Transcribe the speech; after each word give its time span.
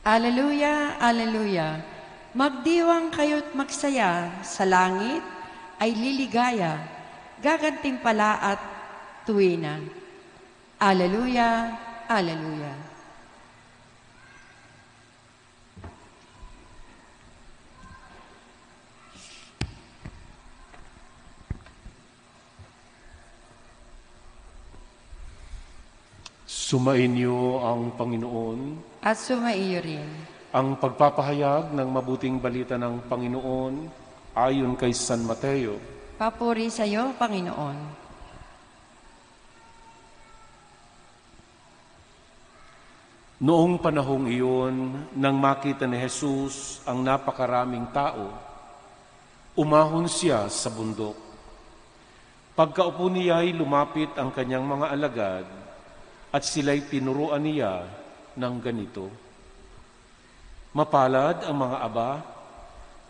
Aleluya, 0.00 0.96
aleluya. 0.96 1.76
Magdiwang 2.32 3.12
kayo't 3.12 3.52
magsaya, 3.52 4.32
sa 4.40 4.64
langit 4.64 5.20
ay 5.76 5.92
liligaya, 5.92 6.80
gagantimpala 7.44 8.40
at 8.40 8.60
tuwina. 9.28 9.76
Aleluya, 10.80 11.76
aleluya. 12.08 12.89
Sumainyo 26.70 27.66
ang 27.66 27.98
Panginoon, 27.98 28.78
At 29.02 29.18
sumaiyo 29.18 29.82
rin. 29.82 30.06
ang 30.54 30.78
pagpapahayag 30.78 31.74
ng 31.74 31.88
mabuting 31.90 32.38
balita 32.38 32.78
ng 32.78 33.10
Panginoon 33.10 33.90
ayon 34.38 34.78
kay 34.78 34.94
San 34.94 35.26
Mateo. 35.26 35.82
Papuri 36.14 36.70
sa 36.70 36.86
iyo, 36.86 37.10
Panginoon. 37.18 37.74
Noong 43.42 43.74
panahong 43.82 44.30
iyon, 44.30 45.10
nang 45.18 45.42
makita 45.42 45.90
ni 45.90 45.98
Jesus 45.98 46.86
ang 46.86 47.02
napakaraming 47.02 47.90
tao, 47.90 48.30
umahon 49.58 50.06
siya 50.06 50.46
sa 50.46 50.70
bundok. 50.70 51.18
Pagkaupo 52.54 53.10
niya 53.10 53.42
ay 53.42 53.58
lumapit 53.58 54.14
ang 54.14 54.30
kanyang 54.30 54.62
mga 54.62 54.86
alagad 54.94 55.59
at 56.30 56.42
sila'y 56.46 56.86
tinuruan 56.86 57.42
niya 57.42 57.82
ng 58.38 58.54
ganito. 58.62 59.10
Mapalad 60.70 61.42
ang 61.42 61.56
mga 61.66 61.78
aba 61.82 62.10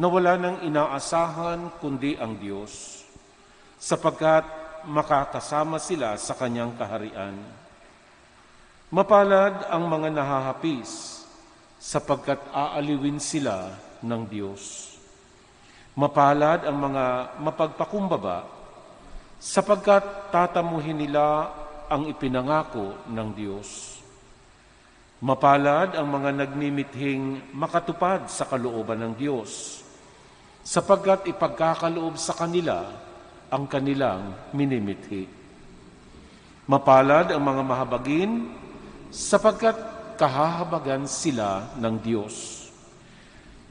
na 0.00 0.06
wala 0.08 0.40
nang 0.40 0.64
inaasahan 0.64 1.77
kundi 1.77 2.16
ang 2.16 2.40
Diyos, 2.40 3.04
sapagkat 3.77 4.48
makakasama 4.88 5.77
sila 5.77 6.16
sa 6.16 6.32
kanyang 6.32 6.72
kaharian. 6.72 7.36
Mapalad 8.88 9.68
ang 9.68 9.84
mga 9.84 10.08
nahahapis, 10.08 11.20
sapagkat 11.77 12.40
aaliwin 12.48 13.20
sila 13.20 13.77
ng 14.00 14.22
Diyos. 14.24 14.96
Mapalad 15.92 16.64
ang 16.64 16.80
mga 16.80 17.36
mapagpakumbaba, 17.36 18.48
sapagkat 19.36 20.32
tatamuhin 20.32 20.96
nila 20.96 21.52
ang 21.91 22.06
ipinangako 22.06 23.10
ng 23.10 23.28
Diyos. 23.34 23.98
Mapalad 25.20 25.98
ang 25.98 26.06
mga 26.06 26.46
nagmimithing 26.46 27.52
makatupad 27.52 28.30
sa 28.30 28.46
kalooban 28.46 29.02
ng 29.05 29.12
Diyos, 29.19 29.83
sapagkat 30.62 31.27
ipagkakaloob 31.28 32.14
sa 32.14 32.33
kanila 32.33 32.88
ang 33.50 33.66
kanilang 33.66 34.55
minimithi. 34.55 35.27
Mapalad 36.70 37.34
ang 37.34 37.42
mga 37.42 37.62
mahabagin, 37.66 38.33
sapagkat 39.11 39.74
kahahabagan 40.14 41.11
sila 41.11 41.74
ng 41.74 41.94
Diyos. 41.98 42.64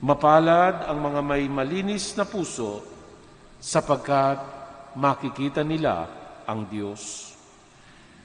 Mapalad 0.04 0.92
ang 0.92 1.00
mga 1.00 1.22
may 1.24 1.48
malinis 1.48 2.14
na 2.20 2.28
puso, 2.28 2.84
sapagkat 3.64 4.44
makikita 5.00 5.64
nila 5.64 6.06
ang 6.44 6.68
Diyos. 6.68 7.29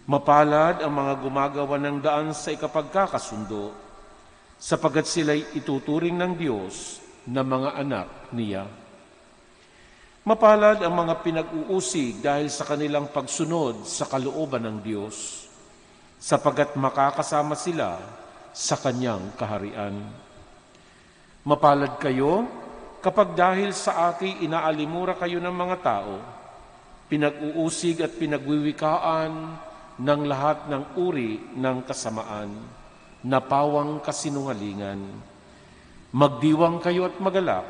Mapalad 0.05 0.84
ang 0.84 0.92
mga 0.92 1.14
gumagawa 1.16 1.80
ng 1.80 1.97
daan 2.05 2.36
sa 2.36 2.52
ikapagkakasundo, 2.52 3.72
sapagkat 4.60 5.08
sila'y 5.08 5.56
ituturing 5.56 6.12
ng 6.12 6.33
Diyos 6.36 7.00
na 7.24 7.41
mga 7.41 7.80
anak 7.80 8.08
niya. 8.36 8.69
Mapalad 10.28 10.84
ang 10.84 10.93
mga 10.93 11.25
pinag-uusig 11.25 12.20
dahil 12.20 12.53
sa 12.53 12.69
kanilang 12.69 13.09
pagsunod 13.09 13.88
sa 13.88 14.04
kalooban 14.04 14.69
ng 14.69 14.78
Diyos, 14.84 15.48
sapagkat 16.20 16.76
makakasama 16.76 17.56
sila 17.56 17.97
sa 18.53 18.76
kanyang 18.76 19.32
kaharian. 19.41 20.04
Mapalad 21.48 21.97
kayo 21.97 22.44
kapag 23.00 23.32
dahil 23.32 23.72
sa 23.72 24.12
aki 24.12 24.44
inaalimura 24.44 25.16
kayo 25.16 25.41
ng 25.41 25.53
mga 25.53 25.76
tao, 25.81 26.20
pinag-uusig 27.09 28.04
at 28.04 28.12
pinagwiwikaan 28.16 29.32
ng 29.94 30.22
lahat 30.27 30.66
ng 30.66 30.99
uri 30.99 31.38
ng 31.55 31.87
kasamaan, 31.87 32.50
napawang 33.22 34.03
kasinungalingan. 34.03 34.99
Magdiwang 36.15 36.82
kayo 36.82 37.10
at 37.10 37.16
magalak, 37.19 37.66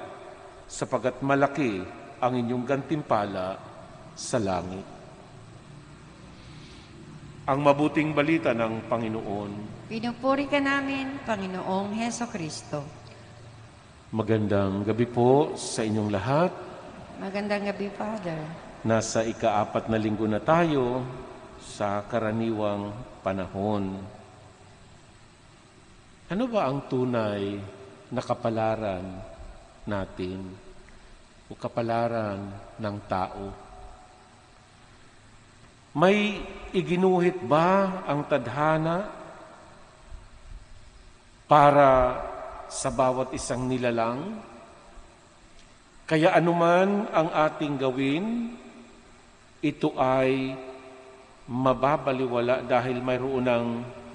sapagat 0.68 1.20
malaki 1.20 1.84
ang 2.20 2.32
inyong 2.36 2.64
gantimpala 2.64 3.56
sa 4.16 4.40
langit. 4.40 4.84
Ang 7.44 7.60
mabuting 7.60 8.16
balita 8.16 8.56
ng 8.56 8.88
Panginoon. 8.88 9.50
Pinupuri 9.92 10.48
ka 10.48 10.64
namin, 10.64 11.20
Panginoong 11.28 11.92
Heso 12.00 12.24
Kristo. 12.32 12.80
Magandang 14.16 14.80
gabi 14.88 15.04
po 15.04 15.52
sa 15.52 15.84
inyong 15.84 16.08
lahat. 16.08 16.48
Magandang 17.20 17.68
gabi, 17.68 17.92
Father. 17.92 18.40
Nasa 18.80 19.28
ikaapat 19.28 19.92
na 19.92 20.00
linggo 20.00 20.24
na 20.24 20.40
tayo 20.40 21.04
sa 21.64 22.04
karaniwang 22.04 22.92
panahon. 23.24 23.96
Ano 26.28 26.44
ba 26.48 26.68
ang 26.68 26.84
tunay 26.84 27.56
na 28.12 28.20
kapalaran 28.20 29.04
natin 29.88 30.40
o 31.48 31.56
kapalaran 31.56 32.40
ng 32.76 32.96
tao? 33.08 33.44
May 35.94 36.42
iginuhit 36.74 37.38
ba 37.46 38.02
ang 38.04 38.26
tadhana 38.26 39.08
para 41.46 41.90
sa 42.66 42.90
bawat 42.90 43.30
isang 43.32 43.70
nilalang? 43.70 44.42
Kaya 46.04 46.36
anuman 46.36 47.08
ang 47.08 47.28
ating 47.30 47.78
gawin, 47.78 48.52
ito 49.64 49.94
ay 49.96 50.52
mababaliwala 51.48 52.64
dahil 52.64 53.04
mayroon 53.04 53.44
ng 53.44 53.66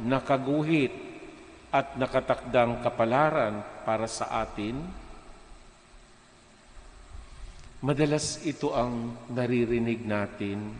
nakaguhit 0.09 0.93
at 1.69 1.93
nakatakdang 1.93 2.81
kapalaran 2.81 3.61
para 3.85 4.09
sa 4.09 4.41
atin. 4.41 4.81
Madalas 7.79 8.43
ito 8.43 8.73
ang 8.75 9.15
naririnig 9.29 10.03
natin. 10.03 10.73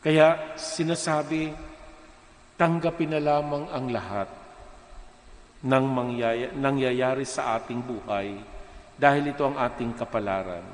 Kaya 0.00 0.56
sinasabi, 0.56 1.52
tanggapin 2.56 3.14
na 3.14 3.20
lamang 3.20 3.68
ang 3.70 3.86
lahat 3.92 4.28
ng 5.62 5.84
mangyaya, 5.86 6.48
nangyayari 6.56 7.22
sa 7.28 7.60
ating 7.60 7.80
buhay 7.84 8.34
dahil 8.96 9.30
ito 9.30 9.44
ang 9.44 9.60
ating 9.60 9.92
kapalaran. 9.94 10.64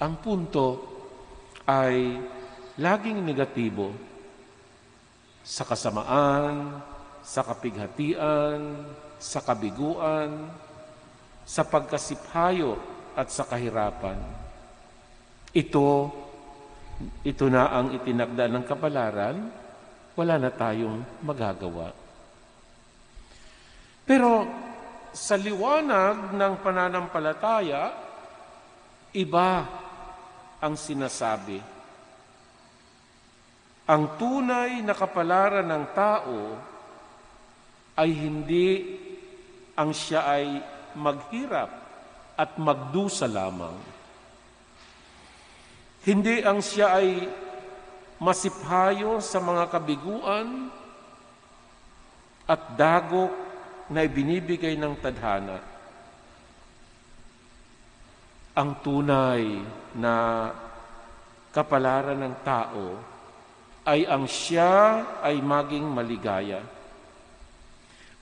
Ang 0.00 0.14
punto 0.20 0.66
ay 1.64 2.16
laging 2.80 3.20
negatibo 3.20 3.92
sa 5.44 5.68
kasamaan, 5.68 6.80
sa 7.20 7.44
kapighatian, 7.44 8.88
sa 9.20 9.44
kabiguan, 9.44 10.48
sa 11.44 11.60
pagkasiphayo 11.68 12.80
at 13.12 13.28
sa 13.28 13.44
kahirapan. 13.44 14.16
Ito, 15.52 15.88
ito 17.20 17.44
na 17.52 17.68
ang 17.68 17.92
itinakda 17.92 18.48
ng 18.48 18.64
kapalaran, 18.64 19.36
wala 20.16 20.34
na 20.40 20.48
tayong 20.48 21.04
magagawa. 21.20 21.92
Pero 24.08 24.46
sa 25.10 25.34
liwanag 25.36 26.32
ng 26.32 26.54
pananampalataya, 26.62 27.92
iba 29.12 29.50
ang 30.62 30.74
sinasabi. 30.78 31.79
Ang 33.90 34.14
tunay 34.22 34.86
na 34.86 34.94
kapalaran 34.94 35.66
ng 35.66 35.84
tao 35.90 36.54
ay 37.98 38.10
hindi 38.14 38.86
ang 39.74 39.90
siya 39.90 40.30
ay 40.30 40.62
maghirap 40.94 41.70
at 42.38 42.54
magdusa 42.54 43.26
lamang. 43.26 43.74
Hindi 46.06 46.38
ang 46.38 46.62
siya 46.62 47.02
ay 47.02 47.26
masiphayo 48.22 49.18
sa 49.18 49.42
mga 49.42 49.66
kabiguan 49.74 50.70
at 52.46 52.62
dagok 52.78 53.34
na 53.90 54.06
ibinibigay 54.06 54.78
ng 54.78 54.94
tadhana. 55.02 55.58
Ang 58.54 58.70
tunay 58.86 59.42
na 59.98 60.14
kapalaran 61.50 62.22
ng 62.22 62.36
tao 62.46 63.10
ay 63.90 64.06
ang 64.06 64.22
siya 64.30 65.02
ay 65.18 65.42
maging 65.42 65.82
maligaya. 65.90 66.62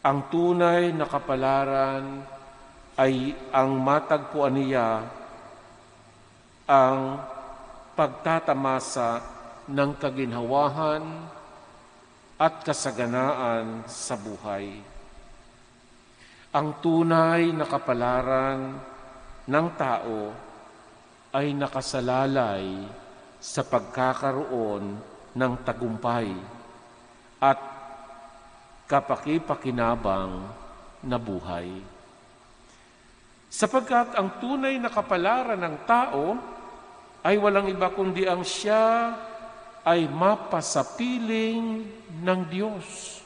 Ang 0.00 0.32
tunay 0.32 0.97
na 0.97 1.05
kapalaran 1.05 2.25
ay 2.97 3.37
ang 3.53 3.76
matagpuan 3.76 4.56
niya 4.56 5.05
ang 6.65 7.20
pagtatamasa 7.93 9.20
ng 9.69 9.91
kaginhawahan 10.00 11.05
at 12.41 12.65
kasaganaan 12.65 13.85
sa 13.85 14.17
buhay. 14.17 14.73
Ang 16.49 16.69
tunay 16.81 17.53
na 17.53 17.69
kapalaran 17.69 18.81
ng 19.44 19.67
tao 19.76 20.32
ay 21.37 21.53
nakasalalay 21.53 22.88
sa 23.37 23.61
pagkakaroon 23.69 25.18
ng 25.38 25.52
tagumpay 25.62 26.35
at 27.38 27.58
kapakipakinabang 28.90 30.43
na 31.06 31.19
buhay. 31.20 31.70
Sapagkat 33.49 34.19
ang 34.19 34.43
tunay 34.43 34.76
na 34.82 34.90
kapalaran 34.90 35.62
ng 35.62 35.76
tao 35.87 36.35
ay 37.23 37.38
walang 37.38 37.70
iba 37.70 37.88
kundi 37.94 38.26
ang 38.26 38.43
siya 38.43 39.14
ay 39.87 40.05
mapasapiling 40.11 41.87
ng 42.20 42.41
Diyos. 42.50 43.23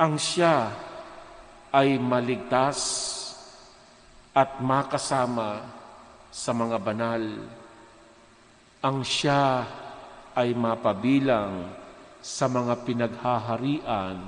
Ang 0.00 0.16
siya 0.16 0.72
ay 1.74 1.98
maligtas 2.00 2.80
at 4.34 4.58
makasama 4.58 5.62
sa 6.34 6.50
mga 6.50 6.76
banal. 6.82 7.22
Ang 8.84 9.00
siya 9.00 9.64
ay 10.36 10.52
mapabilang 10.52 11.72
sa 12.20 12.44
mga 12.52 12.84
pinaghaharian 12.84 14.18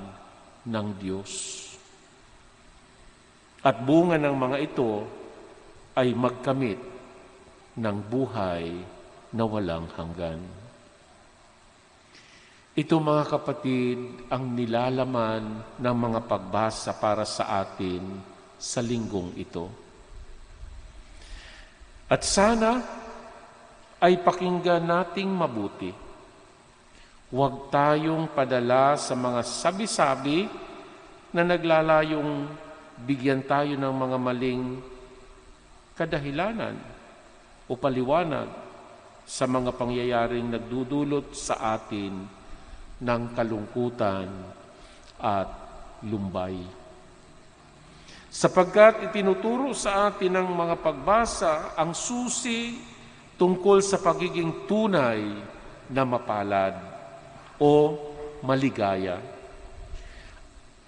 ng 0.65 0.87
Diyos. 0.97 1.61
At 3.61 3.77
bunga 3.85 4.17
ng 4.17 4.33
mga 4.33 4.57
ito 4.57 5.05
ay 5.93 6.09
magkamit 6.17 6.81
ng 7.77 7.97
buhay 8.09 8.65
na 9.37 9.43
walang 9.45 9.85
hanggan. 9.93 10.41
Ito 12.77 12.97
mga 12.97 13.25
kapatid 13.29 14.29
ang 14.29 14.53
nilalaman 14.57 15.65
ng 15.77 15.95
mga 15.97 16.19
pagbasa 16.25 16.97
para 16.97 17.25
sa 17.25 17.61
atin 17.61 18.01
sa 18.57 18.81
linggong 18.81 19.33
ito. 19.37 19.69
At 22.09 22.21
sana 22.21 23.05
ay 23.97 24.21
pakinggan 24.21 24.85
nating 24.85 25.29
mabuti. 25.29 25.89
Huwag 27.27 27.73
tayong 27.73 28.31
padala 28.31 28.95
sa 28.95 29.17
mga 29.17 29.41
sabi-sabi 29.43 30.47
na 31.35 31.43
naglalayong 31.43 32.47
bigyan 33.03 33.43
tayo 33.43 33.75
ng 33.75 33.93
mga 33.93 34.17
maling 34.17 34.65
kadahilanan 35.97 36.77
o 37.67 37.75
paliwanag 37.75 38.47
sa 39.27 39.43
mga 39.43 39.75
pangyayaring 39.75 40.47
nagdudulot 40.47 41.35
sa 41.35 41.75
atin 41.75 42.15
ng 43.03 43.21
kalungkutan 43.35 44.29
at 45.19 45.49
lumbay. 46.07 46.55
Sapagkat 48.31 49.11
itinuturo 49.11 49.75
sa 49.75 50.07
atin 50.07 50.37
ng 50.37 50.47
mga 50.47 50.75
pagbasa 50.79 51.75
ang 51.75 51.91
susi 51.91 52.77
tungkol 53.37 53.79
sa 53.85 54.01
pagiging 54.01 54.65
tunay 54.65 55.21
na 55.87 56.03
mapalad 56.03 56.75
o 57.61 57.95
maligaya. 58.41 59.21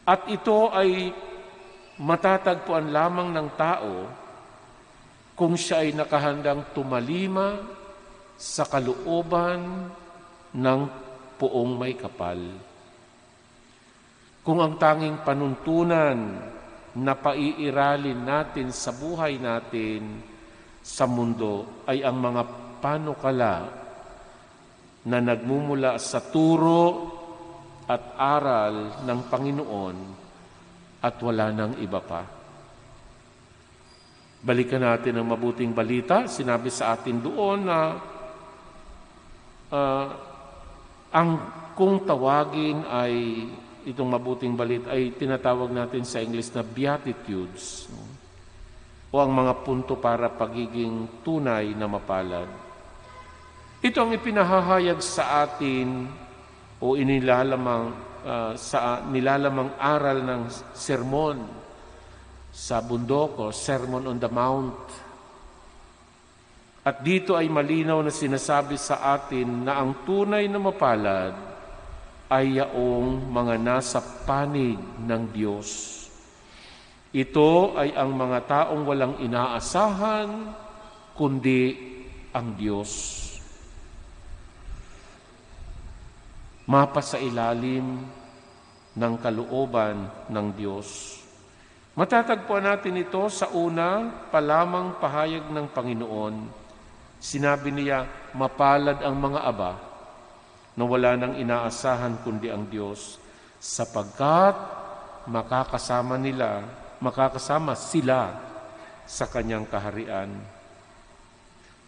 At 0.04 0.26
ito 0.26 0.74
ay 0.74 1.14
matatagpuan 2.02 2.90
lamang 2.90 3.30
ng 3.30 3.50
tao 3.54 4.10
kung 5.38 5.54
siya 5.54 5.86
ay 5.86 5.94
nakahandang 5.94 6.74
tumalima 6.74 7.62
sa 8.36 8.66
kalooban 8.66 9.88
ng 10.52 10.82
poong 11.38 11.72
may 11.78 11.94
kapal. 11.94 12.42
Kung 14.42 14.60
ang 14.60 14.82
tanging 14.82 15.22
panuntunan 15.22 16.18
na 16.98 17.14
paiiralin 17.14 18.18
natin 18.18 18.74
sa 18.74 18.90
buhay 18.90 19.38
natin 19.38 20.26
sa 20.90 21.06
mundo 21.06 21.86
ay 21.86 22.02
ang 22.02 22.18
mga 22.18 22.42
panukala 22.82 23.56
na 25.06 25.18
nagmumula 25.22 26.02
sa 26.02 26.18
turo 26.18 26.82
at 27.86 28.18
aral 28.18 29.06
ng 29.06 29.20
Panginoon 29.30 29.98
at 31.06 31.16
wala 31.22 31.54
nang 31.54 31.78
iba 31.78 32.02
pa. 32.02 32.22
Balikan 34.40 34.82
natin 34.82 35.20
ang 35.20 35.28
mabuting 35.30 35.76
balita. 35.76 36.26
Sinabi 36.26 36.72
sa 36.72 36.96
atin 36.96 37.18
doon 37.22 37.60
na 37.68 37.80
uh, 39.72 40.06
ang 41.12 41.30
kung 41.76 42.04
tawagin 42.04 42.84
ay 42.88 43.46
itong 43.88 44.10
mabuting 44.10 44.54
balita 44.56 44.92
ay 44.92 45.16
tinatawag 45.16 45.72
natin 45.72 46.04
sa 46.04 46.20
English 46.20 46.52
na 46.52 46.64
Beatitudes 46.64 47.88
o 49.10 49.16
ang 49.18 49.32
mga 49.34 49.54
punto 49.66 49.98
para 49.98 50.30
pagiging 50.30 51.26
tunay 51.26 51.74
na 51.74 51.90
mapalad. 51.90 52.50
Ito 53.82 53.98
ang 54.06 54.12
ipinahahayag 54.14 55.00
sa 55.02 55.44
atin 55.46 56.06
o 56.84 56.94
inilalamang 56.94 57.86
uh, 58.24 58.54
sa 58.54 59.02
nilalamang 59.08 59.74
aral 59.80 60.20
ng 60.22 60.42
sermon 60.76 61.60
sa 62.50 62.82
bundok 62.82 63.32
o 63.40 63.46
Sermon 63.54 64.04
on 64.10 64.18
the 64.18 64.28
Mount. 64.28 64.82
At 66.84 67.06
dito 67.06 67.38
ay 67.38 67.52
malinaw 67.52 68.02
na 68.02 68.10
sinasabi 68.10 68.80
sa 68.80 69.14
atin 69.14 69.68
na 69.68 69.78
ang 69.78 70.04
tunay 70.08 70.50
na 70.50 70.58
mapalad 70.58 71.36
ay 72.30 72.62
yaong 72.62 73.30
mga 73.30 73.56
nasa 73.62 74.00
panig 74.26 74.78
ng 75.02 75.24
Diyos. 75.30 75.99
Ito 77.10 77.74
ay 77.74 77.98
ang 77.98 78.14
mga 78.14 78.40
taong 78.46 78.86
walang 78.86 79.16
inaasahan, 79.18 80.54
kundi 81.18 81.74
ang 82.30 82.54
Diyos. 82.54 83.18
Mapa 86.70 87.02
sa 87.02 87.18
ilalim 87.18 88.06
ng 88.94 89.14
kalooban 89.18 90.06
ng 90.30 90.48
Diyos. 90.54 91.18
Matatagpuan 91.98 92.70
natin 92.70 93.02
ito 93.02 93.26
sa 93.34 93.50
una 93.58 94.06
pa 94.30 94.38
lamang 94.38 95.02
pahayag 95.02 95.50
ng 95.50 95.68
Panginoon. 95.74 96.36
Sinabi 97.18 97.74
niya, 97.74 98.06
mapalad 98.38 99.02
ang 99.02 99.18
mga 99.18 99.40
aba 99.50 99.74
na 100.78 100.84
wala 100.86 101.18
nang 101.18 101.36
inaasahan 101.36 102.22
kundi 102.24 102.48
ang 102.48 102.70
Diyos 102.70 103.20
sapagkat 103.60 104.56
makakasama 105.28 106.16
nila, 106.16 106.64
makakasama 107.00 107.76
sila 107.76 108.36
sa 109.08 109.26
kanyang 109.26 109.66
kaharian. 109.66 110.30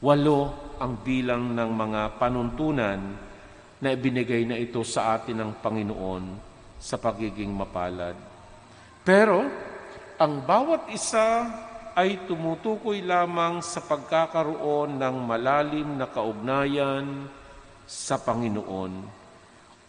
Walo 0.01 0.74
ang 0.82 0.98
bilang 1.06 1.53
ng 1.53 1.72
mga 1.72 2.01
panuntunan 2.18 3.00
na 3.77 3.88
ibinigay 3.94 4.50
na 4.50 4.58
ito 4.58 4.82
sa 4.82 5.13
atin 5.13 5.38
ng 5.46 5.51
Panginoon 5.62 6.24
sa 6.82 6.98
pagiging 6.98 7.53
mapalad. 7.53 8.18
Pero, 9.06 9.46
ang 10.18 10.34
bawat 10.41 10.89
isa 10.89 11.50
ay 11.94 12.25
tumutukoy 12.25 13.06
lamang 13.06 13.62
sa 13.62 13.82
pagkakaroon 13.82 14.98
ng 14.98 15.15
malalim 15.22 15.98
na 15.98 16.10
kaugnayan 16.10 17.30
sa 17.86 18.18
Panginoon 18.18 19.22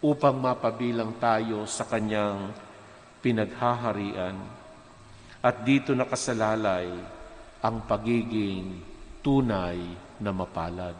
upang 0.02 0.36
mapabilang 0.36 1.14
tayo 1.22 1.62
sa 1.64 1.86
Kanyang 1.86 2.50
pinaghaharian. 3.22 4.61
At 5.42 5.66
dito 5.66 5.90
nakasalalay 5.90 6.86
ang 7.66 7.82
pagiging 7.82 8.78
tunay 9.26 9.78
na 10.22 10.30
mapalad. 10.30 10.94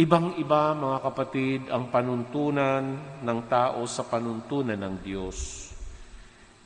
Ibang-iba, 0.00 0.72
mga 0.72 0.98
kapatid, 1.04 1.60
ang 1.68 1.92
panuntunan 1.92 2.96
ng 3.20 3.40
tao 3.44 3.84
sa 3.84 4.00
panuntunan 4.08 4.80
ng 4.80 4.96
Diyos. 5.04 5.68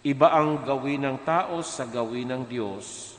Iba 0.07 0.31
ang 0.31 0.63
gawin 0.63 1.03
ng 1.03 1.19
tao 1.27 1.59
sa 1.67 1.83
gawin 1.91 2.31
ng 2.31 2.43
Diyos. 2.47 3.19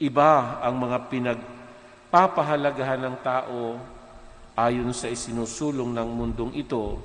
Iba 0.00 0.64
ang 0.64 0.80
mga 0.80 0.98
pinagpapahalagahan 1.12 3.04
ng 3.04 3.16
tao 3.20 3.76
ayon 4.56 4.94
sa 4.96 5.12
isinusulong 5.12 5.92
ng 5.92 6.08
mundong 6.08 6.56
ito 6.56 6.96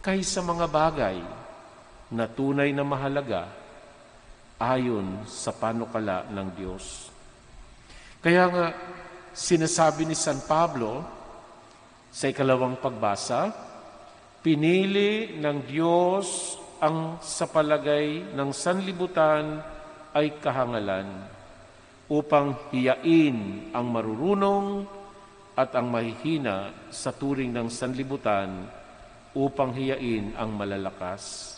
kaysa 0.00 0.40
mga 0.40 0.66
bagay 0.70 1.18
na 2.08 2.24
tunay 2.30 2.72
na 2.72 2.86
mahalaga 2.86 3.61
ayon 4.62 5.26
sa 5.26 5.50
panukala 5.50 6.30
ng 6.30 6.48
Diyos. 6.54 7.10
Kaya 8.22 8.46
nga, 8.46 8.66
sinasabi 9.34 10.06
ni 10.06 10.14
San 10.14 10.38
Pablo 10.46 11.02
sa 12.14 12.30
ikalawang 12.30 12.78
pagbasa, 12.78 13.72
Pinili 14.42 15.38
ng 15.38 15.70
Diyos 15.70 16.58
ang 16.82 17.22
sa 17.22 17.46
palagay 17.46 18.34
ng 18.34 18.50
sanlibutan 18.50 19.62
ay 20.10 20.34
kahangalan 20.42 21.30
upang 22.10 22.58
hiyain 22.74 23.70
ang 23.70 23.86
marurunong 23.86 24.82
at 25.54 25.70
ang 25.78 25.94
mahihina 25.94 26.74
sa 26.90 27.14
turing 27.14 27.54
ng 27.54 27.70
sanlibutan 27.70 28.66
upang 29.38 29.78
hiyain 29.78 30.34
ang 30.34 30.58
malalakas. 30.58 31.54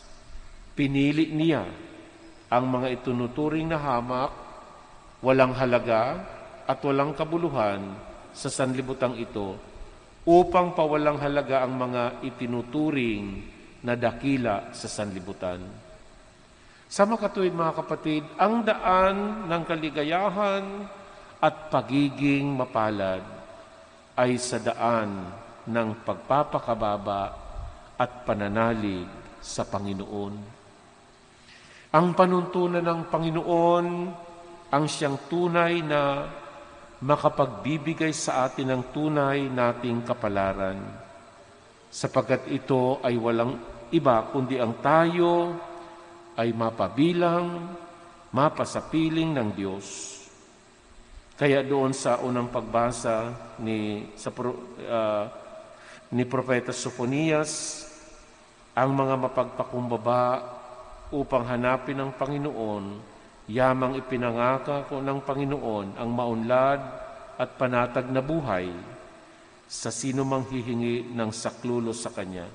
Pinili 0.76 1.32
niya 1.32 1.64
ang 2.54 2.70
mga 2.70 3.02
itunuturing 3.02 3.66
na 3.66 3.78
hamak, 3.82 4.30
walang 5.18 5.50
halaga 5.58 6.22
at 6.64 6.78
walang 6.86 7.10
kabuluhan 7.18 7.82
sa 8.30 8.46
sanlibutang 8.46 9.18
ito 9.18 9.58
upang 10.24 10.72
pawalang 10.72 11.20
halaga 11.20 11.66
ang 11.66 11.76
mga 11.76 12.24
itinuturing 12.24 13.42
na 13.84 13.92
dakila 13.98 14.72
sa 14.72 14.88
sanlibutan. 14.88 15.60
Sa 16.88 17.04
makatuwid 17.04 17.52
mga 17.52 17.74
kapatid, 17.84 18.22
ang 18.38 18.62
daan 18.64 19.50
ng 19.50 19.62
kaligayahan 19.66 20.64
at 21.42 21.68
pagiging 21.68 22.54
mapalad 22.54 23.20
ay 24.16 24.38
sa 24.38 24.62
daan 24.62 25.28
ng 25.66 25.88
pagpapakababa 26.06 27.34
at 27.98 28.24
pananalig 28.24 29.04
sa 29.42 29.66
Panginoon. 29.66 30.53
Ang 31.94 32.10
panuntunan 32.10 32.82
ng 32.82 33.06
Panginoon 33.06 33.86
ang 34.74 34.84
siyang 34.90 35.30
tunay 35.30 35.78
na 35.78 36.26
makapagbibigay 36.98 38.10
sa 38.10 38.50
atin 38.50 38.74
ng 38.74 38.82
tunay 38.90 39.46
nating 39.46 40.02
kapalaran. 40.02 40.82
Sapagkat 41.94 42.50
ito 42.50 42.98
ay 42.98 43.14
walang 43.14 43.54
iba 43.94 44.26
kundi 44.26 44.58
ang 44.58 44.74
tayo 44.82 45.54
ay 46.34 46.50
mapabilang, 46.50 47.70
mapasapiling 48.34 49.30
ng 49.30 49.48
Diyos. 49.54 49.86
Kaya 51.38 51.62
doon 51.62 51.94
sa 51.94 52.18
unang 52.18 52.50
pagbasa 52.50 53.30
ni 53.62 54.10
sa 54.18 54.34
uh, 54.34 55.24
ni 56.10 56.26
propeta 56.26 56.74
Sophonias 56.74 57.86
ang 58.74 58.90
mga 58.90 59.14
mapagpakumbaba 59.30 60.53
upang 61.12 61.44
hanapin 61.44 62.00
ng 62.00 62.10
Panginoon 62.16 63.14
Yamang 63.44 64.00
ipinangaka 64.00 64.88
ko 64.88 65.04
ng 65.04 65.20
Panginoon 65.20 66.00
ang 66.00 66.08
maunlad 66.08 66.80
at 67.36 67.60
panatag 67.60 68.08
na 68.08 68.24
buhay 68.24 68.72
sa 69.68 69.92
sino 69.92 70.24
mang 70.24 70.48
hihingi 70.48 71.12
ng 71.12 71.28
saklulo 71.28 71.92
sa 71.92 72.08
Kanya. 72.08 72.48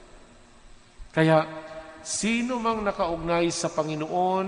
Kaya, 1.14 1.46
sino 2.02 2.58
mang 2.58 2.82
nakaugnay 2.82 3.54
sa 3.54 3.70
Panginoon 3.70 4.48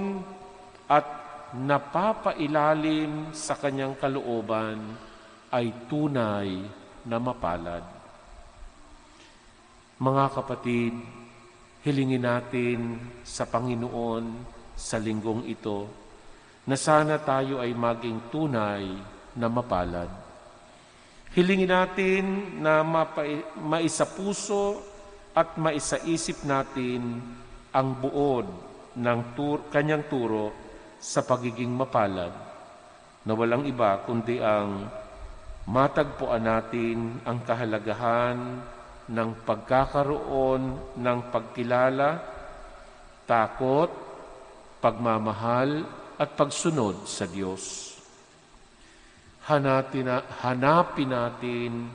at 0.90 1.06
napapailalim 1.54 3.38
sa 3.38 3.54
Kanyang 3.54 3.94
kalooban 4.02 4.98
ay 5.54 5.70
tunay 5.86 6.58
na 7.06 7.22
mapalad. 7.22 7.86
Mga 10.02 10.26
kapatid, 10.34 11.21
hilingin 11.82 12.22
natin 12.22 13.02
sa 13.26 13.50
Panginoon 13.50 14.26
sa 14.78 15.02
linggong 15.02 15.50
ito 15.50 15.90
na 16.66 16.78
sana 16.78 17.18
tayo 17.18 17.58
ay 17.58 17.74
maging 17.74 18.30
tunay 18.30 18.86
na 19.34 19.48
mapalad. 19.50 20.10
Hilingin 21.34 21.72
natin 21.74 22.24
na 22.62 22.86
maisapuso 23.58 24.84
at 25.34 25.56
maisaisip 25.58 26.44
natin 26.44 27.24
ang 27.72 27.88
buod 27.98 28.46
ng 29.00 29.20
tur 29.34 29.64
kanyang 29.72 30.04
turo 30.12 30.52
sa 31.00 31.24
pagiging 31.24 31.72
mapalad 31.72 32.36
na 33.24 33.32
walang 33.32 33.64
iba 33.64 34.04
kundi 34.04 34.44
ang 34.44 34.86
matagpuan 35.66 36.44
natin 36.44 37.24
ang 37.24 37.42
kahalagahan 37.48 38.38
ng 39.12 39.44
pagkakaroon 39.44 40.96
ng 40.96 41.20
pagkilala, 41.28 42.10
takot, 43.28 43.92
pagmamahal 44.80 45.84
at 46.16 46.30
pagsunod 46.40 47.04
sa 47.04 47.28
Diyos. 47.28 47.92
Hanapin, 49.52 50.08
na, 50.08 50.24
hanapin 50.48 51.12
natin 51.12 51.92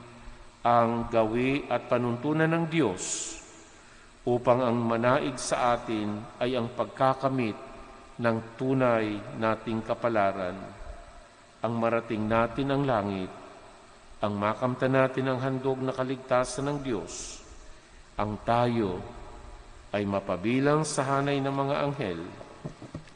ang 0.60 1.08
gawi 1.08 1.64
at 1.72 1.88
panuntunan 1.88 2.50
ng 2.50 2.64
Diyos 2.68 3.32
upang 4.26 4.66
ang 4.66 4.76
manaig 4.76 5.38
sa 5.38 5.78
atin 5.78 6.18
ay 6.42 6.58
ang 6.58 6.74
pagkakamit 6.74 7.54
ng 8.18 8.36
tunay 8.58 9.38
nating 9.38 9.86
kapalaran, 9.86 10.58
ang 11.62 11.72
marating 11.78 12.26
natin 12.26 12.74
ang 12.74 12.82
langit, 12.82 13.30
ang 14.24 14.32
makamta 14.32 14.88
natin 14.88 15.28
ang 15.28 15.38
handog 15.40 15.80
na 15.80 15.92
kaligtasan 15.92 16.72
ng 16.72 16.78
Diyos, 16.80 17.44
ang 18.16 18.40
tayo 18.48 19.00
ay 19.92 20.08
mapabilang 20.08 20.84
sa 20.88 21.04
hanay 21.04 21.40
ng 21.40 21.52
mga 21.52 21.74
anghel, 21.84 22.20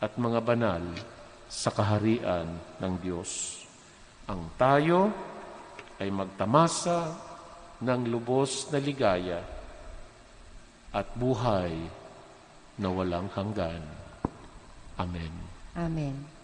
at 0.00 0.16
mga 0.16 0.40
banal 0.40 0.80
sa 1.47 1.69
kaharian 1.69 2.49
ng 2.80 2.95
Diyos. 3.04 3.62
Ang 4.25 4.49
tayo 4.57 5.12
ay 6.00 6.09
magtamasa 6.09 7.12
ng 7.85 8.02
lubos 8.09 8.73
na 8.73 8.80
ligaya 8.80 9.45
at 10.90 11.07
buhay 11.12 11.76
na 12.80 12.88
walang 12.88 13.28
hanggan. 13.37 13.85
Amen. 14.97 15.33
Amen. 15.76 16.39